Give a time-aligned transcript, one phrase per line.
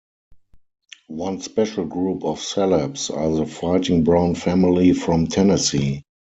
[1.09, 6.01] One special group of celebs are the "fighting Brown family from Tennessee".